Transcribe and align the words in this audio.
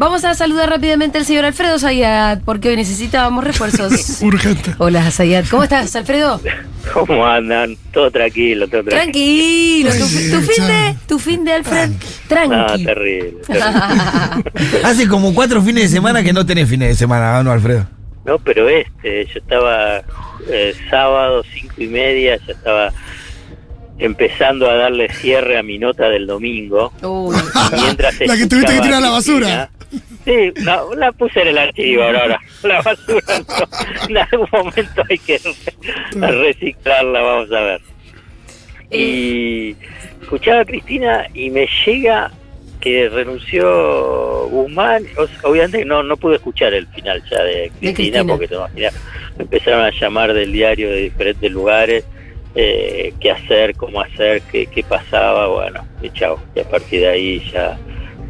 vamos 0.00 0.24
a 0.24 0.32
saludar 0.34 0.70
rápidamente 0.70 1.18
al 1.18 1.26
señor 1.26 1.44
Alfredo 1.44 1.78
Zayat, 1.78 2.40
porque 2.42 2.70
hoy 2.70 2.76
necesitábamos 2.76 3.44
refuerzos. 3.44 4.18
Urgente. 4.22 4.74
Hola, 4.78 5.10
Zayat. 5.10 5.46
¿Cómo 5.48 5.62
estás, 5.62 5.94
Alfredo? 5.94 6.40
¿Cómo 6.94 7.26
andan? 7.26 7.76
Todo 7.92 8.10
tranquilo, 8.10 8.66
todo 8.66 8.82
tranquilo. 8.82 9.90
Tranquilo. 9.90 9.90
¿Tu, 9.90 9.98
Tranquilo, 9.98 10.40
tu 10.40 10.46
fin 10.46 10.66
de, 10.66 10.96
tu 11.06 11.18
fin 11.18 11.44
de 11.44 11.52
Alfred? 11.52 11.90
No, 11.90 11.96
Tranqui. 12.28 12.84
terrible. 12.84 13.32
terrible. 13.46 14.80
Hace 14.82 15.06
como 15.06 15.34
cuatro 15.34 15.60
fines 15.60 15.82
de 15.84 15.88
semana 15.96 16.22
que 16.22 16.32
no 16.32 16.46
tenés 16.46 16.68
fines 16.68 16.88
de 16.88 16.94
semana, 16.94 17.42
¿no, 17.42 17.52
Alfredo? 17.52 17.86
No, 18.24 18.38
pero 18.38 18.68
este, 18.70 19.26
yo 19.26 19.38
estaba 19.38 20.02
eh, 20.48 20.74
sábado, 20.88 21.44
cinco 21.52 21.74
y 21.76 21.86
media, 21.88 22.38
ya 22.46 22.52
estaba 22.54 22.92
empezando 23.98 24.68
a 24.70 24.74
darle 24.76 25.12
cierre 25.12 25.58
a 25.58 25.62
mi 25.62 25.78
nota 25.78 26.08
del 26.08 26.26
domingo. 26.26 26.90
Uy. 27.02 27.36
Mientras 27.82 28.18
La 28.26 28.36
que 28.38 28.46
tuviste 28.46 28.72
que 28.74 28.80
tirar 28.80 28.94
a 28.94 29.00
la 29.00 29.10
Cristina- 29.10 29.68
Sí, 30.24 30.52
no, 30.64 30.94
la 30.94 31.12
puse 31.12 31.40
en 31.42 31.48
el 31.48 31.58
archivo 31.58 32.02
ahora. 32.02 32.38
La 32.62 32.82
basura 32.82 33.22
no. 33.38 34.08
En 34.08 34.16
algún 34.18 34.48
momento 34.52 35.02
hay 35.08 35.18
que 35.18 35.38
re- 36.14 36.32
reciclarla, 36.32 37.20
vamos 37.22 37.52
a 37.52 37.60
ver. 37.60 37.80
Y 38.90 39.76
escuchaba 40.20 40.60
a 40.60 40.64
Cristina 40.64 41.26
y 41.34 41.50
me 41.50 41.66
llega 41.86 42.30
que 42.80 43.08
renunció 43.08 44.48
Guzmán. 44.48 45.04
Obviamente 45.42 45.84
no 45.84 46.02
no 46.02 46.16
pude 46.16 46.36
escuchar 46.36 46.74
el 46.74 46.86
final 46.88 47.22
ya 47.30 47.42
de 47.44 47.70
Cristina, 47.78 47.94
Cristina. 47.94 48.24
porque 48.26 48.48
te 48.48 48.54
imaginas, 48.56 48.94
me 49.36 49.44
empezaron 49.44 49.82
a 49.84 49.90
llamar 49.90 50.32
del 50.34 50.52
diario 50.52 50.90
de 50.90 50.96
diferentes 51.02 51.50
lugares. 51.50 52.04
Eh, 52.56 53.14
qué 53.20 53.30
hacer, 53.30 53.76
cómo 53.76 54.00
hacer, 54.00 54.42
qué, 54.50 54.66
qué 54.66 54.82
pasaba, 54.82 55.46
bueno, 55.46 55.86
y 56.02 56.10
chao. 56.10 56.40
Y 56.56 56.60
a 56.60 56.64
partir 56.68 57.00
de 57.02 57.08
ahí 57.08 57.50
ya 57.52 57.78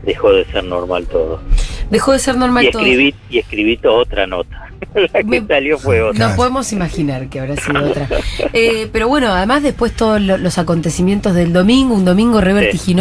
dejó 0.05 0.31
de 0.35 0.45
ser 0.47 0.65
normal 0.65 1.07
todo. 1.07 1.41
Dejó 1.91 2.13
de 2.13 2.19
ser 2.21 2.37
normal 2.37 2.65
Y 2.67 2.71
todo. 2.71 2.83
escribí, 2.83 3.15
y 3.31 3.39
escribí 3.39 3.77
toda 3.77 3.95
otra 4.03 4.27
nota. 4.27 4.69
La 4.95 5.21
que 5.23 5.25
Me- 5.25 5.47
salió 5.47 5.79
fue 5.79 6.01
otra. 6.03 6.29
No 6.31 6.37
podemos 6.37 6.73
imaginar 6.73 7.29
que 7.29 7.41
habrá 7.41 7.57
sido 7.57 7.85
otra. 7.91 8.09
Eh, 8.53 8.89
pero 8.93 9.09
bueno, 9.09 9.29
además 9.29 9.63
después 9.63 9.93
todos 9.95 10.21
lo- 10.21 10.39
los 10.39 10.57
acontecimientos 10.59 11.35
del 11.35 11.53
domingo, 11.53 11.95
un 11.95 12.05
domingo 12.05 12.41
re 12.41 12.73
Sí. 12.73 12.95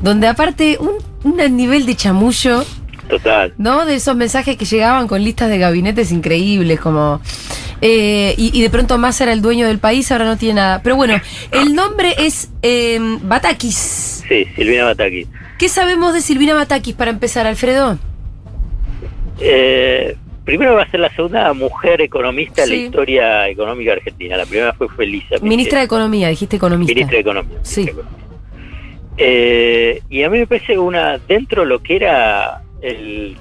donde 0.00 0.26
aparte 0.28 0.78
un, 0.78 0.92
un 1.24 1.56
nivel 1.56 1.86
de 1.86 1.94
chamullo, 1.96 2.64
Total. 3.08 3.52
¿no? 3.58 3.84
De 3.84 3.96
esos 3.96 4.14
mensajes 4.16 4.56
que 4.56 4.64
llegaban 4.64 5.08
con 5.08 5.22
listas 5.22 5.48
de 5.50 5.58
gabinetes 5.58 6.12
increíbles, 6.12 6.80
como... 6.80 7.20
eh, 7.80 8.34
y, 8.38 8.56
y 8.56 8.62
de 8.62 8.70
pronto 8.70 8.96
más 8.96 9.20
era 9.20 9.32
el 9.32 9.42
dueño 9.42 9.66
del 9.66 9.78
país, 9.78 10.10
ahora 10.12 10.24
no 10.24 10.36
tiene 10.36 10.54
nada. 10.54 10.82
Pero 10.82 10.96
bueno, 10.96 11.20
el 11.50 11.74
nombre 11.74 12.14
es 12.18 12.48
eh, 12.62 12.98
Batakis. 13.22 14.22
Sí, 14.28 14.46
Silvina 14.56 14.84
Bataki. 14.84 15.26
¿Qué 15.62 15.68
sabemos 15.68 16.12
de 16.12 16.22
Silvina 16.22 16.54
Batakis 16.54 16.92
para 16.96 17.12
empezar, 17.12 17.46
Alfredo? 17.46 17.96
Eh, 19.38 20.16
primero 20.44 20.74
va 20.74 20.82
a 20.82 20.90
ser 20.90 20.98
la 20.98 21.08
segunda 21.14 21.52
mujer 21.52 22.00
economista 22.00 22.62
en 22.64 22.68
Sí. 22.68 22.76
la 22.76 22.82
historia 22.82 23.48
económica 23.48 23.92
argentina. 23.92 24.36
La 24.36 24.44
primera 24.44 24.72
fue 24.72 24.88
Felisa. 24.88 25.36
Ministra 25.40 25.78
de 25.78 25.84
Economía, 25.84 26.26
dijiste 26.30 26.56
economista. 26.56 26.92
Ministra 26.92 27.14
de 27.14 27.20
Economía. 27.20 27.58
Sí. 27.62 27.80
Ministra 27.82 28.02
de 28.02 28.10
Economía. 28.10 28.28
Eh, 29.18 30.02
y 30.10 30.22
a 30.24 30.30
mí 30.30 30.38
me 30.40 30.46
parece 30.48 30.76
una, 30.76 31.18
dentro 31.18 31.62
de 31.62 31.68
lo 31.68 31.80
que 31.80 31.94
era 31.94 32.60
el, 32.80 33.36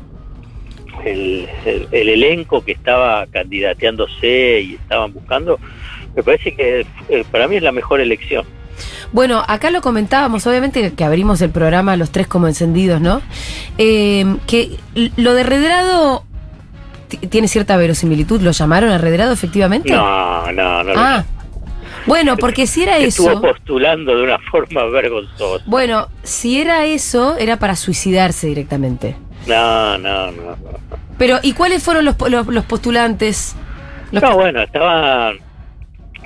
el, 1.04 1.48
el- 1.66 1.88
el 1.92 2.10
elenco 2.10 2.64
que 2.64 2.74
estaba 2.74 3.26
candidateándose 3.32 4.62
y 4.62 4.74
estaban 4.76 5.12
buscando, 5.12 5.58
me 6.16 6.22
parece 6.22 6.54
que 6.54 6.86
eh, 7.10 7.24
para 7.32 7.48
mí 7.48 7.56
es 7.56 7.64
la 7.64 7.72
mejor 7.72 8.00
elección. 8.00 8.46
Bueno, 9.12 9.44
acá 9.48 9.70
lo 9.72 9.82
comentábamos, 9.82 10.46
obviamente 10.48 10.94
que 10.94 11.04
abrimos 11.04 11.42
el 11.42 11.50
programa 11.50 11.96
los 11.98 12.12
tres 12.12 12.28
como 12.28 12.48
encendidos, 12.48 13.02
¿no? 13.02 13.22
Eh, 13.78 14.38
que 14.48 14.78
lo 15.18 15.34
de 15.34 15.44
Redrado 15.44 16.24
ti- 17.08 17.18
tiene 17.18 17.48
cierta 17.48 17.78
verosimilitud. 17.78 18.42
¿Lo 18.42 18.52
llamaron 18.52 18.92
a 18.92 18.98
Redrado 18.98 19.34
efectivamente? 19.34 19.92
No, 19.92 20.52
no, 20.52 20.84
no. 20.84 20.94
Ah, 20.96 21.24
bueno, 22.08 22.36
porque 22.38 22.66
si 22.68 22.84
era 22.84 22.98
Estuvo 22.98 23.30
eso. 23.32 23.42
postulando 23.42 24.16
de 24.16 24.24
una 24.24 24.40
forma 24.50 24.86
vergonzosa. 24.86 25.64
Bueno, 25.68 26.08
si 26.24 26.60
era 26.60 26.86
eso, 26.86 27.38
era 27.38 27.58
para 27.58 27.76
suicidarse 27.76 28.48
directamente. 28.48 29.16
No, 29.48 29.98
no, 29.98 30.32
no. 30.32 30.42
no. 30.52 30.58
Pero, 31.18 31.40
¿y 31.44 31.54
cuáles 31.54 31.84
fueron 31.84 32.06
los, 32.06 32.16
los, 32.30 32.48
los 32.48 32.66
postulantes? 32.66 33.56
Los- 34.12 34.24
No, 34.24 34.36
bueno, 34.36 34.62
estaban, 34.62 35.36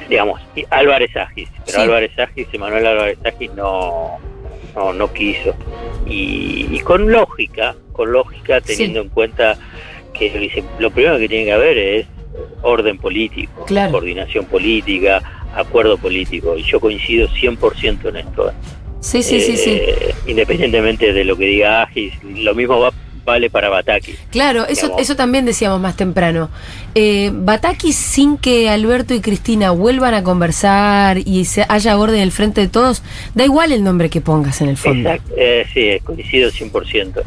digamos, 0.10 0.42
Álvarez 0.70 1.16
Agis, 1.16 1.50
pero 1.66 1.78
Sí. 1.78 1.84
Álvarez 1.84 2.12
Agis, 2.20 2.48
Emanuel 2.54 2.86
Álvarez 2.86 3.18
Agis 3.26 3.52
no, 3.54 4.18
no, 4.76 4.94
no 4.94 5.14
quiso. 5.14 5.56
Y, 6.08 6.68
y 6.72 6.80
con 6.80 7.12
lógica, 7.12 7.76
con 7.94 8.12
lógica, 8.12 8.62
teniendo 8.62 9.02
en 9.02 9.10
cuenta 9.10 9.58
que 10.14 10.52
lo, 10.80 10.92
primero 10.92 11.18
que 11.18 11.28
tiene 11.28 11.46
que 11.46 11.52
haber 11.54 11.78
es 11.78 12.08
orden 12.62 12.98
político, 12.98 13.66
Claro. 13.66 13.92
coordinación 13.94 14.46
política, 14.46 15.22
acuerdo 15.56 15.98
político. 15.98 16.58
Y 16.58 16.64
yo 16.64 16.80
coincido 16.80 17.28
100% 17.30 18.10
en 18.10 18.16
esto. 18.18 18.52
Sí, 19.02 19.22
sí, 19.24 19.40
sí, 19.40 19.56
sí. 19.58 19.72
Eh, 19.82 20.14
Independientemente 20.28 21.14
de 21.14 21.24
lo 21.24 21.36
que 21.38 21.46
diga 21.46 21.84
Agis, 21.84 22.14
lo 22.24 22.56
mismo 22.56 22.80
va, 22.80 22.92
vale 23.26 23.50
para 23.50 23.70
Bataki. 23.70 24.14
Claro, 24.32 24.66
eso, 24.68 24.84
digamos. 24.84 25.02
eso 25.02 25.16
también 25.16 25.46
decíamos 25.46 25.82
más 25.82 25.98
temprano. 25.98 26.50
Eh, 26.94 27.32
Batakis, 27.34 27.96
sin 27.96 28.38
que 28.38 28.70
Alberto 28.70 29.14
y 29.14 29.20
Cristina 29.22 29.72
vuelvan 29.72 30.14
a 30.14 30.24
conversar 30.24 31.18
y 31.18 31.46
se 31.46 31.66
haya 31.68 31.98
orden 31.98 32.18
en 32.18 32.22
el 32.24 32.32
frente 32.32 32.62
de 32.62 32.68
todos, 32.68 33.02
da 33.34 33.44
igual 33.44 33.72
el 33.72 33.84
nombre 33.84 34.10
que 34.10 34.22
pongas 34.22 34.62
en 34.62 34.70
el 34.70 34.78
fondo. 34.78 35.10
Exacto, 35.10 35.34
eh, 35.38 35.66
sí, 35.74 36.00
coincido 36.04 36.52
100%. 36.52 37.24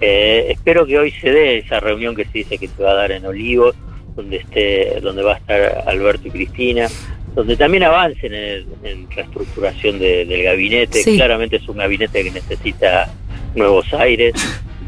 Eh, 0.00 0.46
espero 0.50 0.86
que 0.86 0.98
hoy 0.98 1.10
se 1.20 1.30
dé 1.30 1.58
esa 1.58 1.80
reunión 1.80 2.14
que 2.14 2.24
se 2.26 2.30
dice 2.38 2.58
que 2.58 2.68
se 2.68 2.82
va 2.82 2.92
a 2.92 2.94
dar 2.94 3.10
en 3.10 3.26
Olivos, 3.26 3.74
donde 4.14 4.36
esté, 4.36 5.00
donde 5.00 5.22
va 5.22 5.34
a 5.34 5.38
estar 5.38 5.84
Alberto 5.88 6.28
y 6.28 6.30
Cristina, 6.30 6.88
donde 7.34 7.56
también 7.56 7.82
avancen 7.84 8.34
en, 8.34 8.66
en 8.84 9.10
reestructuración 9.10 9.98
de- 9.98 10.24
del 10.24 10.42
gabinete. 10.42 11.02
Sí. 11.02 11.16
Claramente 11.16 11.56
es 11.56 11.68
un 11.68 11.78
gabinete 11.78 12.22
que 12.22 12.30
necesita 12.30 13.10
nuevos 13.54 13.92
aires 13.94 14.34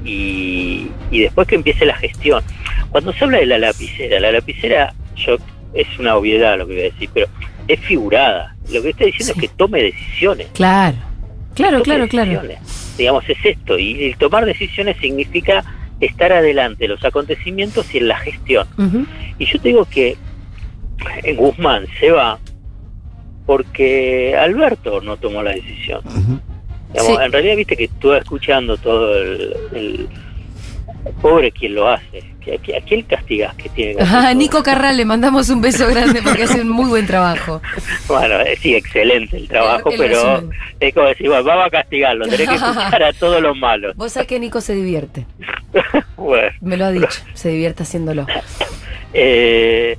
y, 0.04 0.88
y 1.10 1.20
después 1.20 1.46
que 1.48 1.54
empiece 1.56 1.84
la 1.86 1.94
gestión. 1.96 2.42
Cuando 2.90 3.12
se 3.12 3.24
habla 3.24 3.38
de 3.38 3.46
la 3.46 3.58
lapicera, 3.58 4.20
la 4.20 4.32
lapicera 4.32 4.94
yo 5.16 5.36
es 5.74 5.86
una 5.98 6.16
obviedad 6.16 6.58
lo 6.58 6.66
que 6.66 6.72
voy 6.74 6.80
a 6.82 6.84
decir, 6.84 7.08
pero 7.14 7.26
es 7.68 7.78
figurada. 7.80 8.56
Lo 8.72 8.82
que 8.82 8.90
está 8.90 9.04
diciendo 9.04 9.34
Sí. 9.34 9.40
es 9.44 9.50
que 9.50 9.56
tome 9.56 9.82
decisiones. 9.82 10.48
Claro, 10.54 10.96
claro, 11.54 11.78
Tome 11.78 11.84
claro, 11.84 12.08
claro. 12.08 12.30
decisiones. 12.30 12.94
Digamos, 12.98 13.28
es 13.28 13.38
esto. 13.44 13.78
Y 13.78 14.04
el 14.04 14.16
tomar 14.16 14.44
decisiones 14.44 14.96
significa 15.00 15.64
estar 16.00 16.32
adelante 16.32 16.84
de 16.84 16.88
los 16.88 17.04
acontecimientos 17.04 17.94
y 17.94 17.98
en 17.98 18.08
la 18.08 18.18
gestión. 18.18 18.66
Y 19.38 19.44
yo 19.46 19.60
te 19.60 19.68
digo 19.68 19.84
que 19.84 20.16
en 21.22 21.36
Guzmán 21.36 21.86
se 21.98 22.10
va 22.10 22.38
porque 23.46 24.36
Alberto 24.36 25.00
no 25.00 25.16
tomó 25.16 25.42
la 25.42 25.52
decisión. 25.52 26.00
Digamos, 26.92 27.16
Sí. 27.18 27.24
En 27.24 27.32
realidad, 27.32 27.56
viste 27.56 27.76
que 27.76 27.84
estuve 27.84 28.18
escuchando 28.18 28.76
todo 28.76 29.16
el, 29.16 29.54
el- 29.74 30.08
pobre 31.22 31.50
quien 31.50 31.74
lo 31.76 31.88
hace. 31.88 32.22
¿A 32.76 32.80
quién 32.80 33.02
castigas 33.02 33.54
que 33.54 33.68
tiene 33.68 33.94
que 33.96 34.02
hacer 34.02 34.16
Ajá? 34.16 34.34
Nico 34.34 34.62
Carral, 34.62 34.96
le 34.96 35.04
mandamos 35.04 35.48
un 35.50 35.60
beso 35.60 35.86
grande 35.88 36.20
porque 36.22 36.42
hace 36.44 36.62
un 36.62 36.68
muy 36.70 36.88
buen 36.88 37.06
trabajo. 37.06 37.60
Bueno, 38.08 38.40
eh, 38.40 38.56
sí, 38.60 38.74
excelente 38.74 39.36
el 39.36 39.46
trabajo, 39.46 39.88
El- 39.90 39.94
el 39.94 40.00
pero 40.08 40.34
resumen. 40.36 40.58
es 40.80 40.94
como 40.94 41.06
decir, 41.06 41.28
bueno, 41.28 41.44
vamos 41.44 41.66
a 41.66 41.70
castigarlo, 41.70 42.24
tenés 42.26 42.48
que 42.48 42.54
escuchar 42.56 43.02
a 43.04 43.12
todos 43.12 43.40
los 43.40 43.56
malos. 43.56 43.94
Vos 43.96 44.12
sabés 44.12 44.26
que 44.28 44.40
Nico 44.40 44.60
se 44.60 44.74
divierte. 44.74 45.26
Bueno, 46.16 46.50
Me 46.60 46.76
lo 46.76 46.86
ha 46.86 46.90
dicho, 46.90 47.20
se 47.34 47.50
divierte 47.50 47.84
haciéndolo. 47.84 48.26
Eh, 49.12 49.96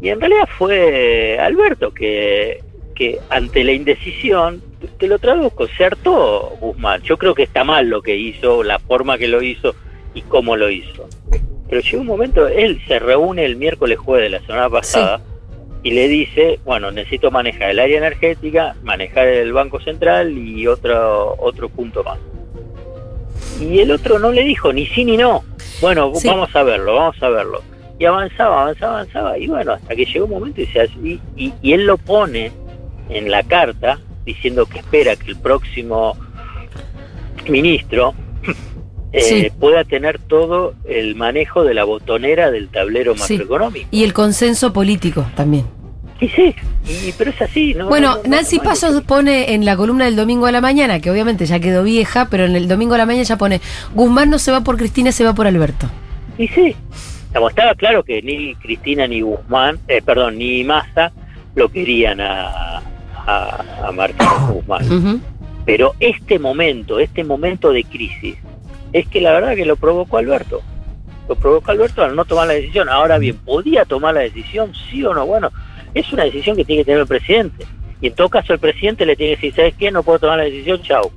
y 0.00 0.08
en 0.08 0.20
realidad 0.20 0.48
fue 0.56 1.38
Alberto 1.38 1.92
que, 1.92 2.62
que 3.00 3.18
ante 3.30 3.64
la 3.64 3.72
indecisión, 3.72 4.62
te 4.98 5.08
lo 5.08 5.18
traduzco, 5.18 5.66
se 5.68 5.86
hartó 5.86 6.50
Guzmán. 6.60 7.00
Yo 7.00 7.16
creo 7.16 7.34
que 7.34 7.44
está 7.44 7.64
mal 7.64 7.88
lo 7.88 8.02
que 8.02 8.14
hizo, 8.14 8.62
la 8.62 8.78
forma 8.78 9.16
que 9.16 9.26
lo 9.26 9.40
hizo 9.40 9.74
y 10.12 10.20
cómo 10.20 10.54
lo 10.54 10.68
hizo. 10.68 11.08
Pero 11.70 11.80
llegó 11.80 12.00
un 12.02 12.06
momento, 12.06 12.46
él 12.46 12.78
se 12.86 12.98
reúne 12.98 13.46
el 13.46 13.56
miércoles 13.56 13.96
jueves 13.98 14.30
de 14.30 14.38
la 14.38 14.44
semana 14.46 14.68
pasada 14.68 15.22
y 15.82 15.92
le 15.92 16.08
dice, 16.08 16.60
bueno, 16.66 16.90
necesito 16.90 17.30
manejar 17.30 17.70
el 17.70 17.78
área 17.78 17.96
energética, 17.96 18.76
manejar 18.82 19.28
el 19.28 19.54
Banco 19.54 19.80
Central 19.80 20.36
y 20.36 20.66
otro, 20.66 21.36
otro 21.38 21.70
punto 21.70 22.04
más. 22.04 22.18
Y 23.62 23.78
el 23.78 23.92
otro 23.92 24.18
no 24.18 24.30
le 24.30 24.44
dijo 24.44 24.74
ni 24.74 24.84
sí 24.84 25.06
ni 25.06 25.16
no. 25.16 25.42
Bueno, 25.80 26.12
Sí. 26.16 26.28
vamos 26.28 26.54
a 26.54 26.62
verlo, 26.64 26.96
vamos 26.96 27.22
a 27.22 27.30
verlo. 27.30 27.62
Y 27.98 28.04
avanzaba, 28.04 28.62
avanzaba, 28.62 28.92
avanzaba. 29.00 29.38
Y 29.38 29.46
bueno, 29.46 29.72
hasta 29.72 29.94
que 29.96 30.04
llegó 30.04 30.24
un 30.26 30.30
momento 30.32 30.60
y, 30.60 30.66
se 30.66 30.80
hace- 30.80 30.98
y, 31.02 31.18
y- 31.36 31.52
y 31.62 31.72
él 31.72 31.86
lo 31.86 31.96
pone 31.96 32.50
en 33.10 33.30
la 33.30 33.42
carta 33.42 33.98
diciendo 34.24 34.66
que 34.66 34.78
espera 34.78 35.16
que 35.16 35.30
el 35.30 35.36
próximo 35.36 36.16
ministro 37.48 38.14
eh, 39.12 39.20
Sí. 39.22 39.48
pueda 39.58 39.84
tener 39.84 40.18
todo 40.18 40.74
el 40.88 41.14
manejo 41.16 41.64
de 41.64 41.74
la 41.74 41.84
botonera 41.84 42.50
del 42.50 42.68
tablero 42.68 43.16
Sí. 43.16 43.34
macroeconómico. 43.34 43.88
Y 43.90 44.04
el 44.04 44.12
consenso 44.12 44.72
político 44.72 45.26
también. 45.34 45.66
Y 46.20 46.28
sí, 46.28 46.54
y- 46.86 47.12
pero 47.16 47.30
es 47.30 47.40
así, 47.40 47.72
¿no? 47.74 47.88
Bueno, 47.88 48.16
No, 48.16 48.22
no, 48.24 48.28
Nancy 48.28 48.58
Pasos 48.58 49.02
pone 49.02 49.54
en 49.54 49.64
la 49.64 49.74
columna 49.74 50.04
del 50.04 50.16
domingo 50.16 50.44
a 50.46 50.52
la 50.52 50.60
mañana, 50.60 51.00
que 51.00 51.10
obviamente 51.10 51.46
ya 51.46 51.58
quedó 51.60 51.82
vieja, 51.82 52.28
pero 52.30 52.44
en 52.44 52.54
el 52.56 52.68
domingo 52.68 52.94
a 52.94 52.98
la 52.98 53.06
mañana 53.06 53.22
ya 53.24 53.38
pone, 53.38 53.60
Guzmán 53.94 54.28
no 54.28 54.38
se 54.38 54.52
va 54.52 54.60
por 54.60 54.76
Cristina, 54.76 55.12
se 55.12 55.24
va 55.24 55.34
por 55.34 55.46
Alberto. 55.46 55.88
Y 56.36 56.46
sí, 56.48 56.76
Digamos, 57.28 57.50
estaba 57.52 57.74
claro 57.76 58.02
que 58.02 58.20
ni 58.22 58.56
Cristina 58.56 59.06
ni 59.06 59.20
Guzmán, 59.20 59.78
eh, 59.86 60.02
perdón, 60.04 60.36
ni 60.36 60.64
Massa 60.64 61.12
lo 61.54 61.68
querían 61.70 62.20
a, 62.20 62.69
a, 63.30 63.88
a 63.88 63.92
Martín 63.92 64.26
Guzmán. 64.52 65.22
Pero 65.64 65.94
este 66.00 66.38
momento, 66.38 66.98
este 66.98 67.22
momento 67.24 67.72
de 67.72 67.84
crisis, 67.84 68.36
es 68.92 69.06
que 69.08 69.20
la 69.20 69.32
verdad 69.32 69.54
que 69.54 69.64
lo 69.64 69.76
provocó 69.76 70.18
Alberto. 70.18 70.62
Lo 71.28 71.36
provocó 71.36 71.70
Alberto 71.70 72.02
al 72.02 72.16
no 72.16 72.24
tomar 72.24 72.48
la 72.48 72.54
decisión. 72.54 72.88
Ahora 72.88 73.18
bien, 73.18 73.36
¿podía 73.36 73.84
tomar 73.84 74.14
la 74.14 74.20
decisión? 74.20 74.72
Sí 74.74 75.04
o 75.04 75.14
no. 75.14 75.26
Bueno, 75.26 75.50
es 75.94 76.12
una 76.12 76.24
decisión 76.24 76.56
que 76.56 76.64
tiene 76.64 76.82
que 76.82 76.86
tener 76.86 77.00
el 77.00 77.06
presidente. 77.06 77.66
Y 78.00 78.08
en 78.08 78.14
todo 78.14 78.28
caso 78.28 78.52
el 78.52 78.58
presidente 78.58 79.06
le 79.06 79.14
tiene 79.14 79.36
que 79.36 79.46
decir, 79.46 79.54
¿sabes 79.54 79.74
qué? 79.78 79.90
No 79.90 80.02
puedo 80.02 80.18
tomar 80.18 80.38
la 80.38 80.44
decisión, 80.44 80.82
chau. 80.82 81.10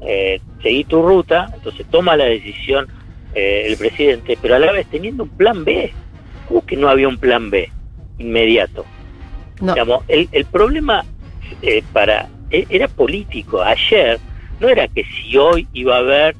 Eh, 0.00 0.40
seguí 0.62 0.84
tu 0.84 1.02
ruta, 1.02 1.50
entonces 1.54 1.86
toma 1.90 2.16
la 2.16 2.24
decisión 2.24 2.88
eh, 3.34 3.66
el 3.68 3.76
presidente, 3.76 4.38
pero 4.40 4.56
a 4.56 4.58
la 4.58 4.72
vez 4.72 4.86
teniendo 4.86 5.24
un 5.24 5.30
plan 5.30 5.64
B. 5.64 5.92
¿Cómo 6.48 6.64
que 6.66 6.76
no 6.76 6.88
había 6.88 7.08
un 7.08 7.18
plan 7.18 7.48
B 7.50 7.70
inmediato? 8.18 8.84
No. 9.60 9.72
Digamos, 9.72 10.04
el, 10.08 10.28
el 10.32 10.44
problema 10.46 11.04
eh, 11.62 11.82
para 11.92 12.28
e- 12.50 12.66
era 12.70 12.88
político. 12.88 13.62
Ayer 13.62 14.18
no 14.60 14.68
era 14.68 14.86
que 14.88 15.04
si 15.04 15.36
hoy 15.36 15.66
iba 15.72 15.96
a 15.96 15.98
haber 15.98 16.36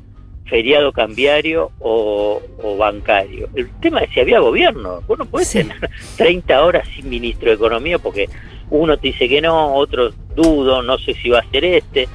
feriado 0.46 0.92
cambiario 0.92 1.70
o, 1.80 2.40
o 2.62 2.76
bancario. 2.76 3.48
El 3.54 3.68
tema 3.80 4.00
es 4.00 4.10
si 4.12 4.20
había 4.20 4.40
gobierno. 4.40 5.00
Vos 5.08 5.18
no 5.18 5.24
podés 5.24 5.48
Sí. 5.48 5.58
tener 5.58 5.90
30 6.16 6.64
horas 6.64 6.86
sin 6.94 7.08
ministro 7.08 7.48
de 7.48 7.54
Economía 7.56 7.98
porque 7.98 8.28
uno 8.70 8.96
te 8.98 9.08
dice 9.08 9.28
que 9.28 9.40
no, 9.40 9.74
otro 9.74 10.10
dudo, 10.36 10.82
no 10.82 10.98
sé 10.98 11.14
si 11.14 11.30
va 11.30 11.38
a 11.40 11.50
ser 11.50 11.64
este. 11.64 12.08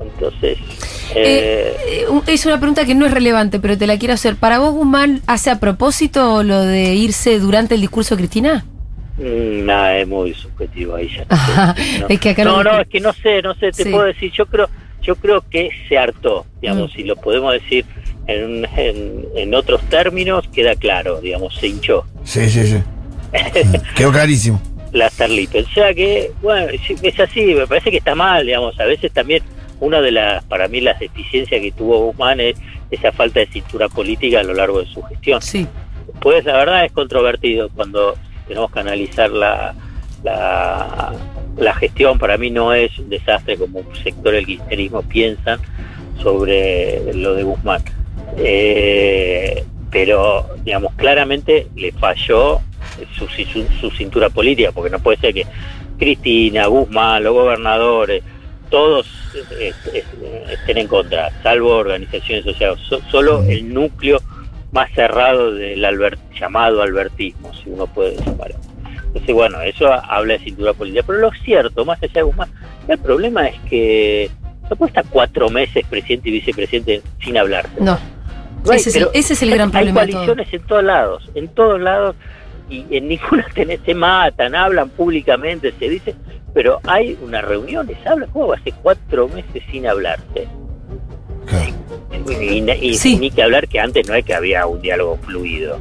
Entonces, 0.00 0.58
eh, 1.14 1.76
Eh, 1.86 2.04
un- 2.08 2.22
es 2.26 2.44
una 2.46 2.58
pregunta 2.58 2.84
que 2.84 2.94
no 2.94 3.06
es 3.06 3.12
relevante, 3.12 3.60
pero 3.60 3.76
te 3.78 3.86
la 3.86 3.98
quiero 3.98 4.14
hacer. 4.14 4.36
¿Para 4.36 4.58
vos, 4.58 4.72
Guzmán, 4.74 5.20
hace 5.26 5.50
a 5.50 5.60
propósito 5.60 6.42
lo 6.42 6.60
de 6.60 6.94
irse 6.94 7.38
durante 7.38 7.74
el 7.74 7.80
discurso 7.80 8.14
de 8.16 8.20
Cristina? 8.22 8.64
Mm, 9.22 9.64
nada, 9.66 9.98
es 9.98 10.08
muy 10.08 10.34
subjetivo 10.34 10.96
ahí 10.96 11.08
ya. 11.08 11.24
no 11.30 11.74
sé, 11.76 11.98
no. 12.00 12.06
es 12.08 12.20
que 12.20 12.30
acá 12.30 12.44
no, 12.44 12.80
es 12.80 12.88
que 12.88 13.00
no 13.00 13.12
sé, 13.12 13.42
no 13.42 13.54
sé, 13.54 13.70
te 13.72 13.84
Sí. 13.84 13.90
puedo 13.90 14.04
decir, 14.04 14.30
yo 14.32 14.46
creo, 14.46 14.68
yo 15.02 15.16
creo 15.16 15.42
que 15.48 15.70
se 15.88 15.96
hartó, 15.98 16.46
digamos, 16.60 16.90
Mm. 16.92 16.94
si 16.96 17.04
lo 17.04 17.16
podemos 17.16 17.52
decir 17.52 17.84
en, 18.26 18.64
en, 18.76 19.24
en 19.36 19.54
otros 19.54 19.80
términos, 19.88 20.46
queda 20.54 20.74
claro, 20.76 21.20
digamos, 21.20 21.54
se 21.56 21.68
hinchó 21.68 22.04
Sí, 22.24 22.48
sí, 22.50 22.66
sí. 22.66 22.78
Quedó 23.96 24.12
clarísimo. 24.12 24.60
la 24.92 25.08
Starlip. 25.08 25.54
O 25.54 25.64
sea 25.72 25.94
que, 25.94 26.30
bueno, 26.42 26.66
es 27.02 27.18
así, 27.20 27.54
me 27.54 27.66
parece 27.66 27.90
que 27.90 27.96
está 27.96 28.14
mal, 28.14 28.44
digamos, 28.46 28.78
a 28.78 28.84
veces 28.84 29.10
también 29.12 29.42
una 29.80 30.00
de 30.00 30.12
las, 30.12 30.44
para 30.44 30.68
mí, 30.68 30.80
las 30.80 31.00
deficiencias 31.00 31.60
que 31.60 31.72
tuvo 31.72 31.98
Guzmán 32.06 32.38
es 32.40 32.56
esa 32.90 33.10
falta 33.10 33.40
de 33.40 33.46
cintura 33.46 33.88
política 33.88 34.40
a 34.40 34.42
lo 34.44 34.52
largo 34.54 34.80
de 34.80 34.86
su 34.86 35.02
gestión. 35.02 35.40
Sí. 35.42 35.66
Pues 36.20 36.44
la 36.44 36.52
verdad 36.58 36.84
es 36.84 36.92
controvertido 36.92 37.68
cuando 37.74 38.14
tenemos 38.46 38.70
que 38.70 38.80
analizar 38.80 39.30
la, 39.30 39.74
la, 40.22 41.12
la 41.56 41.74
gestión. 41.74 42.18
Para 42.18 42.36
mí 42.36 42.50
no 42.50 42.72
es 42.72 42.98
un 42.98 43.08
desastre 43.08 43.56
como 43.56 43.80
un 43.80 43.96
sector 43.96 44.32
del 44.32 44.46
kirchnerismo 44.46 45.02
piensan 45.02 45.60
sobre 46.22 47.12
lo 47.14 47.34
de 47.34 47.42
Guzmán. 47.42 47.82
Eh, 48.36 49.64
pero, 49.90 50.46
digamos, 50.64 50.92
claramente 50.94 51.68
le 51.76 51.92
falló 51.92 52.60
su, 53.16 53.26
su, 53.28 53.64
su 53.80 53.90
cintura 53.90 54.30
política, 54.30 54.72
porque 54.72 54.90
no 54.90 54.98
puede 54.98 55.18
ser 55.18 55.34
que 55.34 55.46
Cristina, 55.98 56.66
Guzmán, 56.66 57.22
los 57.22 57.34
gobernadores, 57.34 58.22
todos 58.70 59.06
eh, 59.60 59.72
eh, 59.92 60.04
estén 60.50 60.78
en 60.78 60.88
contra, 60.88 61.30
salvo 61.42 61.76
organizaciones 61.76 62.44
sociales. 62.44 62.78
So- 62.88 63.02
solo 63.10 63.42
el 63.42 63.72
núcleo 63.72 64.20
más 64.72 64.90
cerrado 64.94 65.52
del 65.54 65.84
albert- 65.84 66.18
llamado 66.38 66.82
albertismo, 66.82 67.52
si 67.54 67.70
uno 67.70 67.86
puede 67.86 68.16
llamarlo. 68.16 68.56
Entonces, 69.06 69.34
bueno, 69.34 69.60
eso 69.60 69.92
habla 69.92 70.34
de 70.34 70.38
cintura 70.40 70.72
política. 70.72 71.04
Pero 71.06 71.18
lo 71.18 71.30
cierto, 71.44 71.84
más 71.84 72.02
allá 72.02 72.12
de 72.14 72.22
Guzmán, 72.22 72.50
el 72.88 72.98
problema 72.98 73.46
es 73.46 73.60
que 73.68 74.30
no 74.70 74.76
puede 74.76 74.88
estar 74.90 75.04
cuatro 75.10 75.50
meses 75.50 75.84
presidente 75.88 76.30
y 76.30 76.32
vicepresidente 76.32 77.02
sin 77.22 77.36
hablarse. 77.36 77.70
No. 77.78 77.98
No 78.64 78.70
hay- 78.72 78.78
ese, 78.78 78.88
es 78.90 78.96
el, 78.96 79.02
pero 79.02 79.10
ese 79.14 79.32
es 79.34 79.42
el 79.42 79.50
gran 79.50 79.68
hay 79.68 79.72
problema 79.72 80.00
todo. 80.06 80.12
coaliciones 80.12 80.54
en 80.54 80.62
todos 80.66 80.84
lados, 80.84 81.30
en 81.34 81.48
todos 81.48 81.80
lados, 81.80 82.16
y 82.70 82.86
en 82.96 83.08
ninguna 83.08 83.46
tenés, 83.54 83.80
se 83.84 83.94
matan, 83.94 84.54
hablan 84.54 84.88
públicamente, 84.88 85.74
se 85.78 85.88
dice, 85.90 86.14
pero 86.54 86.80
hay 86.86 87.18
unas 87.22 87.44
reuniones, 87.44 87.98
hablan, 88.06 88.30
¿cómo 88.30 88.52
hace 88.54 88.72
cuatro 88.82 89.28
meses 89.28 89.62
sin 89.70 89.86
hablarse? 89.86 90.48
Y, 92.30 92.70
y- 92.88 92.94
Sí. 92.98 93.16
ni 93.16 93.30
que 93.30 93.42
hablar 93.42 93.68
que 93.68 93.80
antes 93.80 94.06
no 94.08 94.14
es 94.14 94.24
que 94.24 94.34
había 94.34 94.66
un 94.66 94.80
diálogo 94.80 95.18
fluido. 95.24 95.78